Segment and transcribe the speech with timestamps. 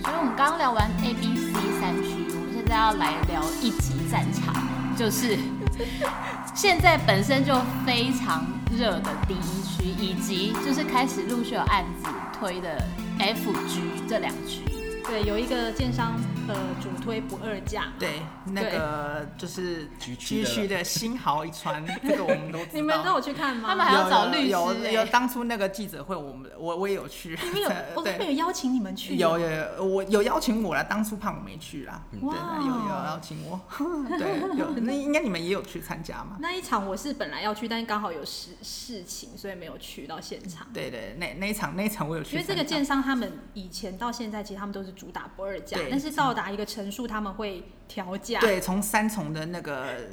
[0.00, 4.54] 所以我们刚刚聊完 A、B、C 三区，我们现在要来聊一级战场，
[4.96, 5.36] 就是
[6.54, 7.54] 现在本身就
[7.84, 12.08] 非常热的第一区，以及就是开始陆续有案子
[12.38, 12.82] 推的
[13.18, 14.62] F、G 这两区。
[15.04, 16.12] 对，有一个建商
[16.48, 22.70] 呃主推不二价，对，那个就是区区的新豪一川， 这个我们都知道。
[22.72, 23.68] 你们都有去看吗？
[23.70, 27.38] 他们还要找律师、欸有有，有，有当初那个记者会，我们我我也有去。
[27.42, 29.16] 你们有， 我没有邀请你们去。
[29.16, 32.02] 有有有，我有邀请我啦，当初怕我没去啦。
[32.22, 33.60] 哇，对，有有邀请我。
[34.18, 36.36] 对，有那应该你们也有去参加嘛？
[36.40, 40.66] 那一场我是本来要去，但是刚好有事事情，所以没有去到现场。
[40.72, 42.36] 对对，那那一场那一场我有去。
[42.36, 44.88] 因为这个建商他们以前到现在，其实他们都是。
[44.98, 48.38] 主打不二价，但是到达一个层数，他们会调价。
[48.38, 50.08] 对，从三重的那个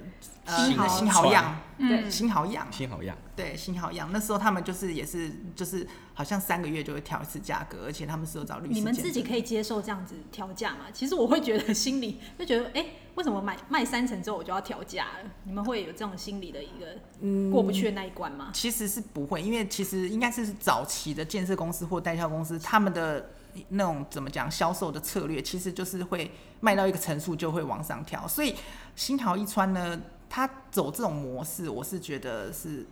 [0.48, 4.10] 新豪新豪样，对，新好样，新好样，对，新好样。
[4.12, 8.74] 那时候他们就是也是就是好像三个月就会调一次价格，而且他们是有找律师。
[8.74, 10.86] 你们自己可以接受这样子调价吗？
[10.92, 15.30] 其实我会觉得心里就觉得，哎、欸，为什么买卖三层之后我就要调价了？
[15.44, 18.46] 你们会有这种心理的一个过不去的那一关吗？
[18.50, 23.32] 嗯、其实是不会，因为其实应该是早期的建设公司或代销公司，他们的。
[23.70, 28.28] 那种怎么讲销售的策略，其实就是会卖到一个层数就会往上调。
[28.28, 28.56] 所以
[28.96, 32.86] 新豪一川呢，他走这种模式，我是觉得是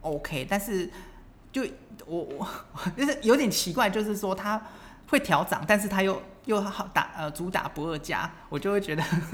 [0.00, 0.46] OK。
[0.48, 0.90] 但是
[1.52, 1.62] 就
[2.06, 2.48] 我我
[2.96, 4.60] 就是有点奇怪，就是说他
[5.08, 9.02] 会调涨，但是他又又好打呃主打不二价，我就会觉得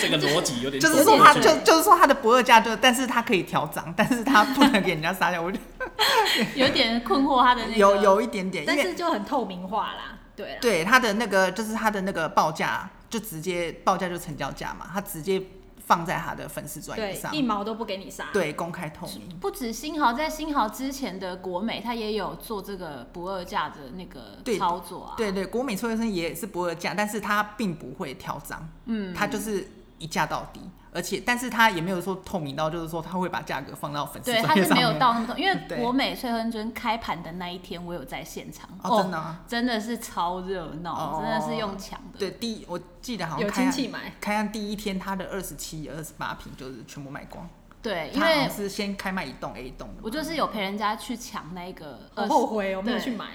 [0.00, 5.58] 这个逻辑有点就是说他就就是说他的不二价就，但是他可以调涨，但是他不能给人家杀价，我就。
[6.54, 7.76] 有点困惑，他的那个。
[7.76, 15.42] 有有一点点，但是就很透明化啦，对啦，对他的那个就是他的那个报价就直接报价就成交价嘛，他直接
[15.84, 19.26] 放在他的粉丝专页上，一毛都不给你杀，对，公开透明。
[19.40, 29.66] 不止新豪，在新豪之前的国美，他也有做这个不二价的那个操作啊，对对，对，国美车身也是不二价，但是他并不会跳涨，嗯，他就是
[29.98, 30.60] 一价到底。
[30.90, 34.32] 而且，但是他也没有说透明到，就是说他会把价格放到粉丝。
[34.32, 42.18] 对，他是没有到那么多，因为国美翠亨村开盘的那一天，我有在现场，哦，真的，啊，真的是超热闹，哦，真的是用抢的。
[42.18, 47.46] 对，第一我记得好像开有亲戚买，开案第一天，他的二十七、二十八坪就是全部卖光。
[47.80, 50.00] 对，因为是先开卖一栋 A 栋的。
[50.02, 53.26] 我就是有陪人家去抢那个，好后悔我没有去买。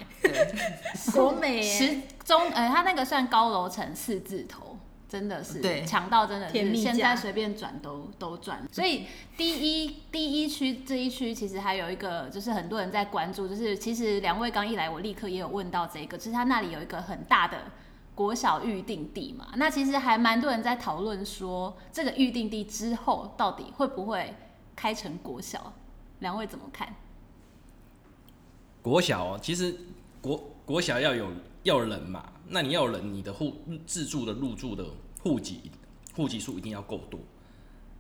[1.13, 4.72] 国美十中，呃，他那个算高楼层四字头。
[5.13, 8.68] 真的是对强到，真的是现在随便转都都转。
[8.72, 9.06] 所以
[9.38, 17.59] 第一第一区这一区其实还有一个，就是很多人在关注，就是其实两位刚一来，我立刻也有问到这个，就是他那里有一个很大的
[18.16, 19.50] 国小预定地嘛。
[19.57, 24.34] 那其实还蛮多人在讨论说，这个预定地之后到底会不会
[24.75, 25.74] 开成国小？
[26.22, 26.95] 两位怎么看？
[28.81, 29.75] 国小哦，其实
[30.19, 31.30] 国国小要有
[31.63, 34.85] 要人嘛，那你要人，你的户自住的入住的。
[35.24, 35.72] 户籍
[36.13, 37.18] 户籍数一定要够多，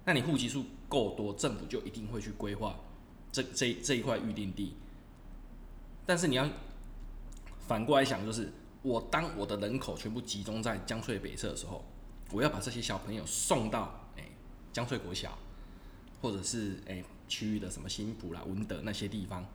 [0.03, 2.77] 那你户籍数够多，政府就一定会去规划
[3.31, 4.75] 这这这一块预定地。
[6.05, 6.45] 但是你要
[7.65, 8.51] 反过来想，就是
[8.81, 11.81] 我当我的人口全部集中在江翠北侧的时候，
[12.33, 14.23] 我要把这些小朋友送到诶
[14.73, 15.37] 江翠国小，
[16.21, 19.45] 或者是哎区域的什么新埔啦、文德那些地方，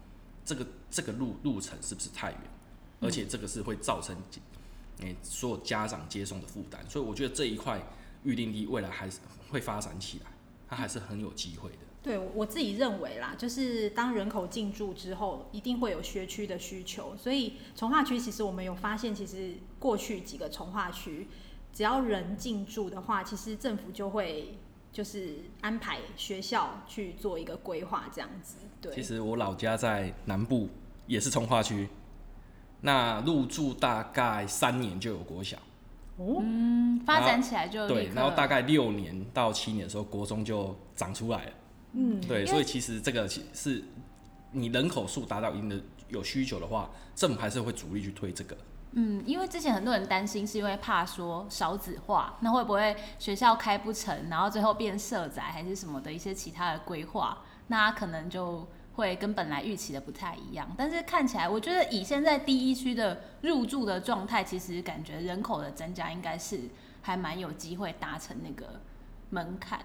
[0.43, 2.41] 这个这个路路程是不是太远？
[3.01, 4.17] 而且这个是会造成。
[5.01, 7.81] 诶，所有家长接送的负担，所以我觉得这一块
[8.25, 10.27] 预定地未来还是会发展起来，
[10.69, 11.77] 它还是很有机会的。
[12.03, 17.17] 对，我自己认为啦，就是当人口进驻之后，一定会有学区的需求。
[17.17, 21.29] 所以从化区其实我们有发现，其实过去几个从化区，
[21.73, 24.59] 只要人进驻的话，其实政府就会
[24.93, 28.57] 就是安排学校去做一个规划，这样子。
[28.81, 30.69] 对，其实我老家在南部，
[31.07, 31.89] 也是从化区。
[32.81, 35.59] 那入住大概三年就有国小，
[36.17, 41.53] 嗯，发展起来就对，然后大概六年到七年的时候，国中就长出来了，
[41.95, 43.83] 嗯，对，所以其实这个是
[44.53, 48.57] 你人口数达到一定的有需求的话，政府还是会主力去推这个，
[48.93, 58.69] 嗯，因为之前很多人担心是因为怕说少子化，那会不会学校开不成，然后最后变社宅还是什么的一些其他的规划，那可能就。
[58.99, 66.63] 会跟本来预期的不太一样，但是看起来，我觉得以现在第一区的入住的状态，其实感觉人口的增加应该是
[67.01, 68.81] 还蛮有机会达成那个
[69.31, 69.81] 门槛，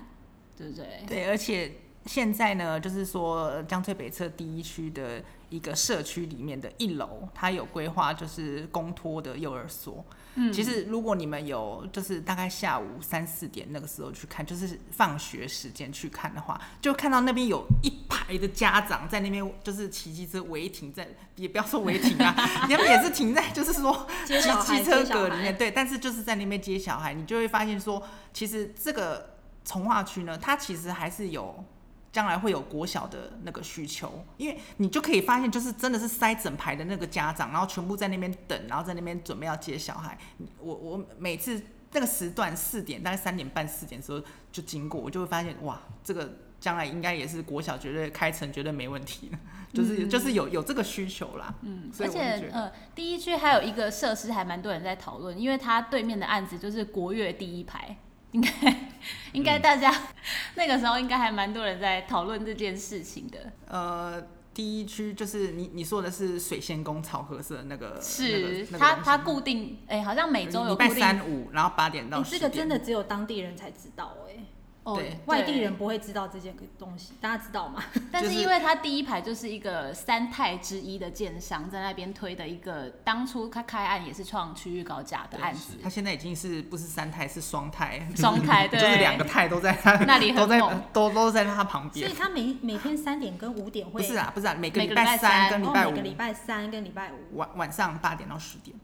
[0.58, 1.04] 对不对？
[1.08, 1.74] 对，而且
[2.08, 10.04] 现在呢，就是说江翠北侧第一区的一个社区里面的一楼，它有规划就是公托的幼儿所。
[10.36, 22.34] 嗯，其实如果你们有就是大概下午三四点那个时候去看，就是放学时间去看的话，就看到那边有一排的家长在那边就是骑机车违停在，也不要说违停啊，
[22.68, 28.02] 他们也是停在就是说机机车格里面，对，但是就是在那边接小孩，你就会发现说，
[28.34, 31.64] 其实这个从化区呢，它其实还是有。
[32.14, 40.16] 将来会有国小的那个需求，因为你就可以发现，就是真的是塞整排的那个家长，然后全部在那边等，然后在那边准备要接小孩。
[40.60, 41.60] 我我每次
[41.92, 44.22] 那个时段四点，大概三点半四点的时候
[44.52, 49.32] 就经过，我就会发现哇，这个将来应该也是国小绝对开成绝对没问题，
[49.74, 51.52] 就是、嗯、就是有有这个需求啦。
[51.64, 57.98] 嗯，而且呃，第一区还有一个设施还蛮多人在讨论，因为它对面的案子就是国乐第一排。
[58.34, 58.52] 应该，
[59.34, 60.08] 应该大家、嗯、
[60.56, 63.40] 那个时候应该还蛮多人在讨论这件事情的。
[63.68, 64.22] 呃，
[64.54, 72.42] 第一区就是你你说的是水仙宫草褐色那个，是它它固定，哎、欸，好像每周有固定三五，然后八点到十点。
[72.42, 74.46] 这个真的只有当地人才知道哎、欸。
[74.84, 77.82] 哦，对，外地人不会知道这件东西，大家知道吗？
[78.12, 85.78] 但是因为他第一排就是一个三泰之一的建商在那边推的一个，当初他开案也是创区域高价的案子。
[85.82, 88.06] 他现在已经是不是三泰是双泰？
[88.16, 90.60] 双泰 对，就是两个泰都在他那里，都在
[90.92, 92.06] 都都在他旁边。
[92.06, 98.76] 所以他每每天三点跟五点会不是啊，不是啊，每个礼拜三跟礼拜五，每个礼拜三跟礼拜五晚晚上八点到十点。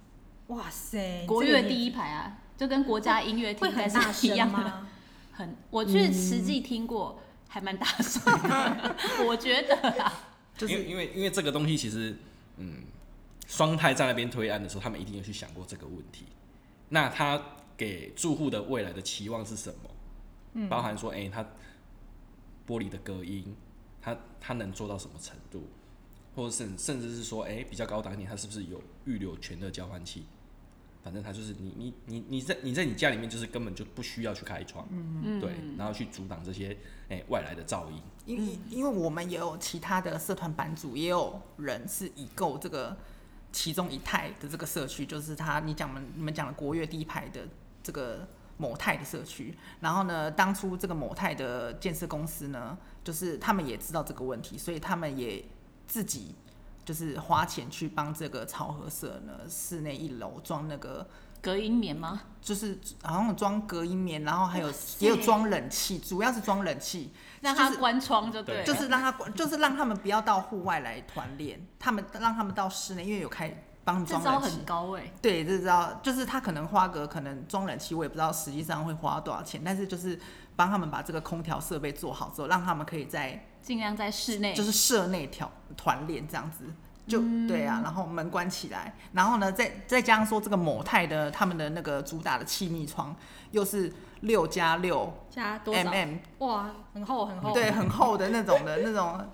[0.48, 4.88] 哇塞，国乐第一排啊，就跟国家音乐厅很大声吗？
[5.40, 8.96] 很，我去实际听过，嗯、还蛮大声的，
[9.26, 10.28] 我觉得啊，
[10.58, 12.14] 就是因为因为因为这个东西其实，
[12.58, 12.84] 嗯，
[13.48, 16.26] 双泰在那边推案的时候，他们一定有去想过这个问题。
[16.90, 17.42] 那他
[17.78, 19.90] 给住户的未来的期望是什么？
[20.56, 21.42] 嗯，包含说，哎、欸，他
[22.68, 23.56] 玻璃的隔音，
[24.02, 25.70] 他他能做到什么程度？
[26.36, 30.26] 或者甚甚至是说，哎、欸，比较高档一点，他是不是有预留全热交换器？
[31.02, 36.76] 反正他就是你你你你在你在你家里面就是根本就不需要去开窗，嗯对，然后去阻挡这些
[37.08, 38.02] 诶、欸、外来的噪音。
[38.26, 42.98] 因为因为我们也有其他的社团版主，也有人是已购这个
[43.52, 47.48] 其中一泰的这个社区，就是他你讲们你们讲的国乐第一排的
[47.82, 49.58] 这个某泰的社区。
[49.80, 55.46] 然后呢，当初这个某泰的建设公司呢，就是他们也知道这个问题，所以他们也
[55.88, 56.36] 自己。
[56.90, 61.08] 就是花钱去帮这个草褐色呢，室内一楼装那个
[61.40, 62.24] 隔音棉吗？
[62.42, 75.14] 就是好像装隔音棉，然后还有也有装冷气，主要是装冷气，让他关窗就对，就是让他关就是让他们不要到户外来团练，他们让他们到室内，因为有开帮装冷气，这招很高哎、欸。
[75.22, 80.20] 对，这招就是他可能花个可能装冷气，我也不知道实际上会花多少钱，但是就是
[80.56, 83.46] 帮他们把这个空调设备做好之后，让他们可以在。
[83.62, 86.66] 尽量在室内，就是室内调团练这样子，
[87.08, 93.16] 就、嗯、对啊，然后门关起来，然后呢，再再加上说这个某泰的他们的那个主打的气密窗，
[93.52, 99.30] 又是六加六加多少？Mm，哇，很厚很厚，对，很厚的那种的 那种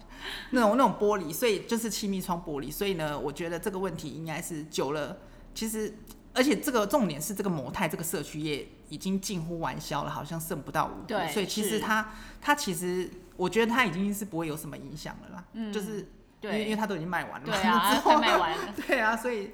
[0.51, 5.18] 那种那种玻璃，所以就是气密窗玻璃，所以呢，我觉得这个问题应该是久了，
[5.54, 5.98] 其实
[6.36, 13.10] 而且这个重点是这个模态这个社区也已经近乎完销了，好像剩不到五对，所以其实它它其实。
[13.38, 16.08] 我觉得它已经是不会有什么影响了啦，嗯，就是
[16.40, 19.52] 因为因为它都已经卖完了嘛，对啊， 快卖完了， 对啊，所以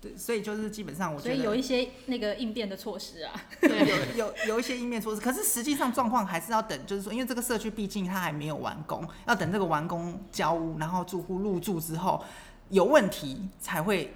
[0.00, 3.32] 对，所以就是基本上我觉得，所以有一些那个应变的措施啊，
[3.62, 12.24] 对，有有有一些应变措施，可是实际上状况还是要等，就是说，因为这个社区毕竟它还没有完工，要等这个完工交屋，然后住户入住之后
[12.70, 14.12] 有问题才会，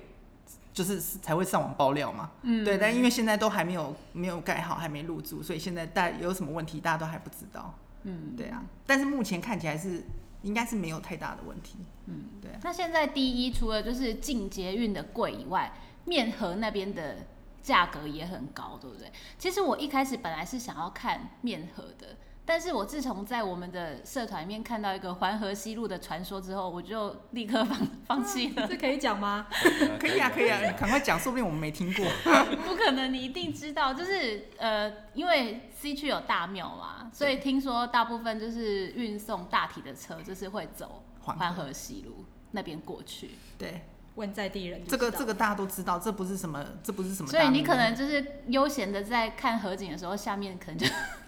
[0.77, 7.75] 就是才会上网爆料嘛，嗯，对，但因为现在都还没有没有盖好，还没入住，所以现在大家有什么问题，大家都还不知道。
[8.03, 10.05] 嗯，对啊，但是目前看起来是
[10.43, 11.79] 应该是没有太大的问题。
[12.05, 12.61] 嗯，对啊。
[12.63, 15.73] 那现在第一除了就是进捷运的贵以外，
[16.05, 17.17] 面河那边的
[17.63, 19.11] 价格也很高，对不对？
[19.39, 22.19] 其实我一开始本来是想要看面河的。
[22.47, 28.67] 但是我自从在我们的社团里面看到一个环河西路的传说之后，我就立刻放放弃了。
[28.71, 29.49] 这可以讲吗？
[29.99, 32.07] 可以啊，可以啊，赶快讲，说不定我们没听过。
[32.65, 33.93] 不可能，你一定知道。
[33.93, 43.33] 就是呃，因为 C 区有大庙嘛，所以听说大部分就是运送大体的车，就是会走环河西路那边过去。
[43.59, 43.81] 对，
[44.15, 47.29] 问在地人，这个这个大家都知道，这不是什么，这不是什么。
[47.29, 50.87] 所以你可能就是悠闲的在看河景的时候，下面可能就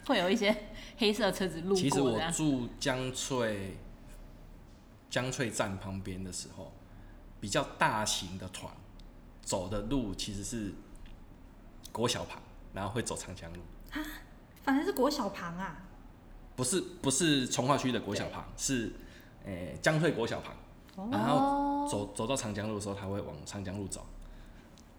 [0.09, 0.65] 会有一些。
[1.01, 1.77] 黑色车子路过。
[1.77, 3.77] 其实我住江翠
[5.09, 6.73] 江翠站旁边的时候，
[7.41, 8.69] 比较大型的团
[9.43, 10.75] 走的路其实是
[11.93, 12.43] 国小旁，
[12.75, 13.61] 然后会走长江路。
[13.93, 14.03] 啊，
[14.65, 15.85] 反正是国小旁啊。
[16.57, 18.93] 不是不是从化区的国小旁，是
[19.45, 20.57] 诶江翠国小旁。
[21.13, 24.05] 然后走走到长江路的时候，他会往长江路走。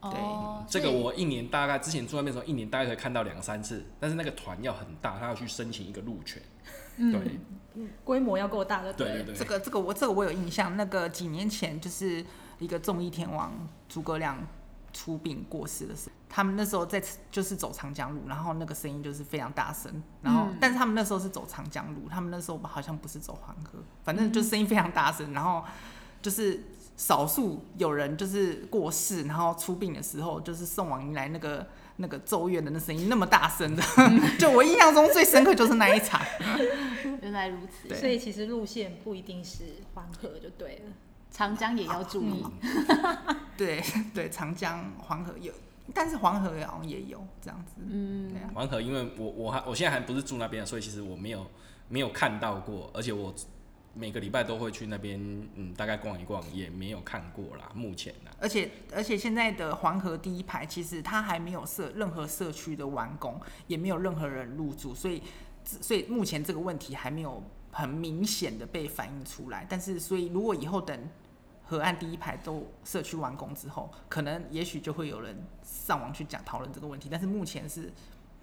[0.01, 3.85] 对，嗯、这个我一年大概之前住那边的时候，一年大概可以看到两三次。
[3.99, 6.41] 但是那个团要很大，他要去申请一个路权。
[6.95, 8.93] 嗯、对，规模要够大的。
[8.93, 10.77] 对对对，这个这个我这个我有印象。
[10.77, 12.25] 那个几年前就是
[12.59, 13.53] 一个综艺天王
[13.89, 14.37] 诸葛亮
[14.93, 20.01] 出殡过世的时候，他们那时候在就是走长江路，然后那个声音就是非常大声。
[20.21, 25.33] 然后，嗯、但是他们那时候是走长江路，他们那时候好像不是走黄河，反正就声音非常大声。
[25.33, 25.61] 然后
[26.21, 26.63] 就是。
[26.99, 31.65] 少数有人就是过世，然后出殡的时候，就是送往迎来那个
[31.95, 33.81] 那个咒怨的那声音那么大声的，
[34.37, 36.21] 就我印象中最深刻就是那一场。
[37.23, 39.63] 原来如此，所以其实路线不一定是
[39.93, 40.91] 黄河就对了，
[41.31, 42.43] 长江也要注意。
[42.61, 43.81] 嗯、 对
[44.13, 45.53] 对，长江黄河有，
[45.93, 47.75] 但是黄河好像也有这样子。
[47.89, 48.49] 嗯，对啊。
[48.53, 51.47] 黄河，因为我我还我现在还不是住那边，所以其实我没有
[51.87, 53.33] 没有看到过，而且我。
[53.93, 55.19] 每个礼拜都会去那边，
[55.55, 57.69] 嗯，大概逛一逛，也没有看过啦。
[57.73, 65.21] 目前呢，而且而且现在的黄河第一排，其实它还没有设任何社区的完工，也没有任何人入住，所以
[65.63, 69.65] 所以目前这个问题还没有很明显的被反映出来。
[69.67, 70.97] 但是，所以如果以后等
[71.65, 77.09] 河岸第一排都社区完工之后，可能也许就会有人上网去讲讨论这个问题。
[77.11, 77.91] 但是目前是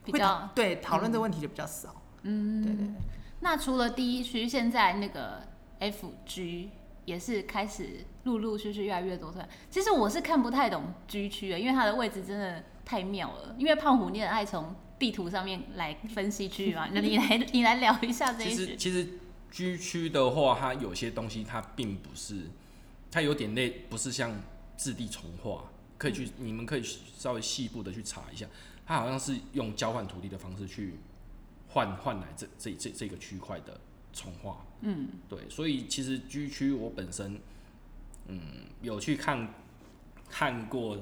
[0.04, 2.02] 比较对讨论这个问题就比较少。
[2.22, 2.94] 嗯，对对对。
[3.40, 5.42] 那除了第一区，现在那个
[5.78, 6.70] F G
[7.04, 9.46] 也是开始陆陆续续越来越多团。
[9.70, 13.54] 其实我是看不太懂 G 区的，因为它的位置真的太妙了。
[13.58, 18.54] 因为胖虎你很爱从地图上面来分析区域嘛，那你来 你来聊一下这一区。
[18.54, 19.08] 其实其实
[19.50, 22.50] G 区的话，它有些东西它并不是，
[23.10, 24.34] 它有点类，不是像
[24.76, 25.64] 质地重划，
[25.98, 28.46] 可以去你们可以稍微细部的去查一下，
[28.86, 30.94] 它好像是用交换土地的方式去。
[31.76, 33.78] 换换来这这这这个区块的
[34.10, 37.38] 重划，嗯，对，所以其实 G 区我本身，
[38.28, 38.40] 嗯，
[38.80, 39.52] 有去看
[40.30, 40.96] 看过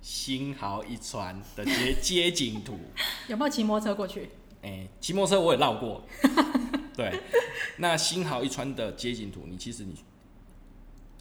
[0.00, 2.78] 新豪一川的街 街景图，
[3.26, 4.30] 有没有骑摩托车过去？
[4.62, 6.04] 哎、欸，骑摩托车我也绕过，
[6.94, 7.20] 对，
[7.78, 9.96] 那新豪一川的街景图，你其实你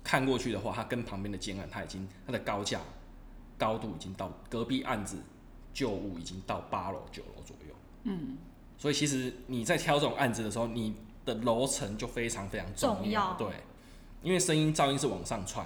[0.03, 2.81] 看过去的话，它跟旁边的建案，它已经它的高架
[3.57, 5.17] 高度已经到隔壁案子
[5.73, 7.73] 旧物已经到八楼九楼左右，
[8.03, 8.37] 嗯。
[8.77, 10.93] 所以其实你在挑这种案子的时候，你
[11.25, 13.63] 的楼层就非常非常重要，重要，对，
[14.21, 15.65] 因为声音噪音是往上窜，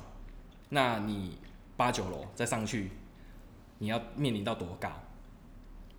[0.70, 1.38] 那你
[1.76, 2.92] 八九楼再上去，
[3.80, 4.90] 你要面临到多高？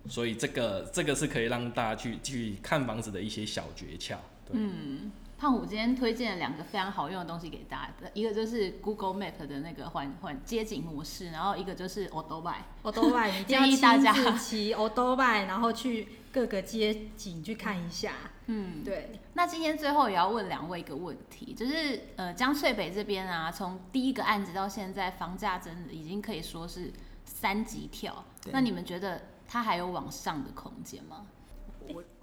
[0.09, 4.15] 所以这个这个是可以让大家去去看房子的一些小诀窍。
[4.49, 16.07] 嗯，胖虎今天推荐了两个非常好用的东西给大家，一个就是 Google Map 的那个环环街景模式，然后一个就是 Odobai，Odobai， 建议大家骑 Odobai，然后去。
[16.33, 18.13] 各个街景去看一下，
[18.45, 19.19] 嗯，对。
[19.33, 26.89] 那今天最后也要问两位一个问题，就是呃，江翠北这边啊，从第一个案子到现在，房价真的已经可以说是
[27.25, 28.23] 三级跳。
[28.45, 31.25] 那你们觉得它还有往上的空间吗？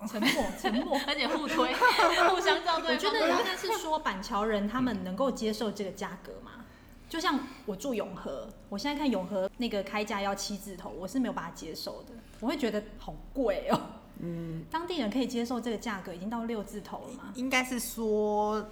[0.09, 1.73] 沉默，沉默， 而且互推，
[2.29, 2.95] 互相照对。
[2.95, 6.65] 我觉得应该是说板桥人他们能够接受这个价格吗？
[7.09, 13.81] 就像我住永和，我现在看永和那个开价要七字头，我是没有办法接受的，我会觉得好贵哦。
[14.19, 17.33] 嗯，当地人可以接受这个价格，已经到六字头了吗？
[17.35, 18.69] 应该是说，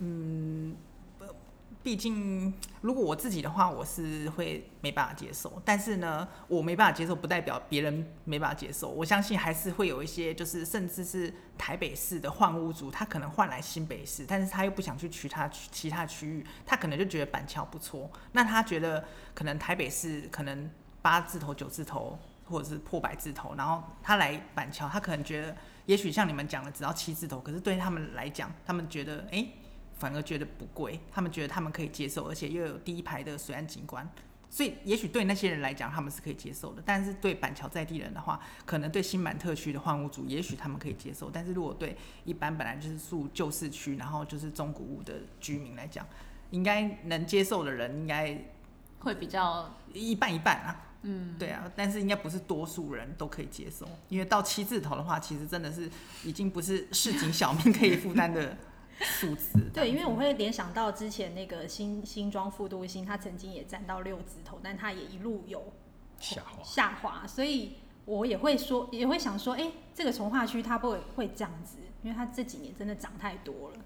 [0.00, 0.76] 嗯，
[1.82, 5.60] 毕竟如果我自己的话，我是会没办法接受。
[5.64, 8.88] 但是呢，我没办法接受，不代表别人没办法接受。
[8.88, 18.10] 我相信还是会有一些，就是甚至是台北市的换屋族，他可能换来新北市，但是他又不想去其他其他区域，他可能就觉得板桥不错。
[18.32, 20.70] 那他觉得可能台北市可能
[21.00, 22.18] 八字头九字头。
[22.44, 29.46] 或者是破百字头，然后他来板桥，他可能觉得，也许像你们讲的，只要七字头，可是对他们来讲，他们觉得，哎、
[29.98, 34.08] 反而觉得不贵，他们觉得他们可以接受，而且又有第一排的水岸景观，
[34.50, 36.82] 所以也许对那些人来讲，他们是可以接受的。
[36.84, 46.06] 但是对板桥在地人的话，可能对新板特区的换屋主，也许他们可以接受，但是如果对一般本来就是住旧市区，然后就是中古屋的居民来讲，
[46.50, 48.36] 应该能接受的人，应该
[48.98, 50.88] 会比较一半一半啊。
[51.04, 55.90] 嗯，对啊，但是应该不是多数人都可以接受，因为到七字头的话，其实真的是
[56.24, 58.56] 已经不是市井小民可以负担的
[59.00, 59.70] 数字。
[59.72, 65.72] 对，因为我会联想到之前那个新新庄副都心，他曾经也站到六字头，但他也一路有
[66.18, 73.76] 下滑，下滑，所以我也会说，也会想说，哎，这个从化区它不会会这样子，因为它这几年真的涨太多了。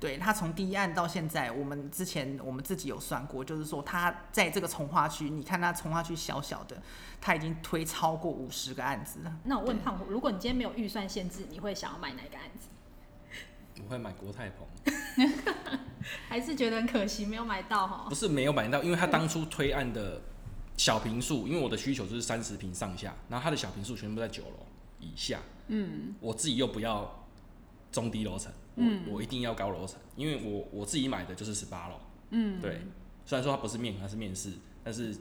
[0.00, 6.80] 对，它从第一案到现在，我们之前我们自己有算过，就是说它在这个从化区，你看它从化区小小的，
[7.20, 9.36] 它已经推超过五十个案子了。
[9.42, 12.68] 那我问胖虎，如果你今天没有预算限制，你会想要买哪个案子？
[13.84, 14.66] 我会买国泰鹏，
[16.28, 18.06] 还是觉得很可惜没有买到哈？
[18.08, 20.20] 不是没有买到，因为他当初推案的
[20.76, 24.66] 小平数，因为我的需求就是三十平上下，然后他的小平数全部在九楼
[25.00, 27.26] 以下，嗯，我自己又不要
[27.92, 28.52] 中低楼层。
[28.80, 31.96] 嗯，我一定要高楼层，因为我我自己买的就是十八楼。
[32.30, 32.80] 嗯，对，
[33.26, 34.52] 虽然说它不是面，它是面试，
[34.84, 35.16] 但是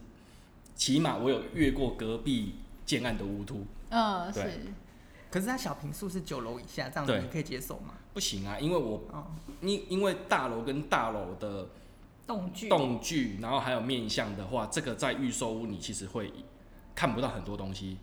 [0.76, 2.54] 起码我有越过隔壁
[2.86, 3.66] 建案的屋突。
[3.90, 4.60] 嗯，对。
[5.30, 7.94] 可是它小平数是九楼以下，这样子你可以接受吗？
[8.14, 9.02] 不行啊，因为我，
[9.62, 11.70] 因、哦、因为大楼跟大楼的
[12.26, 16.34] 栋距，栋距，然后还有面向的话，这个在预售屋你其实会
[16.96, 17.98] 看不到很多东西，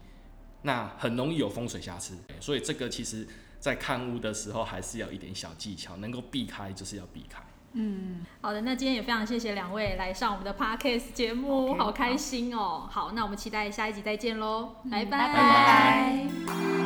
[0.62, 3.26] 那很容易有风水瑕疵，所以这个其实。
[3.64, 7.40] 在看屋的时候，还是要一点小技巧，能够避开就是要避开。
[7.72, 12.86] 嗯，好的，那今天也非常谢谢两位来上我们的 Podcast 节目，okay, 好开心哦。
[12.90, 15.28] 好，好，那我们期待下一集再见喽，拜拜。
[15.28, 16.83] 拜拜。